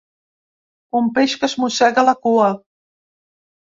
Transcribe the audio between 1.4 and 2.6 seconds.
que es mossega la cua.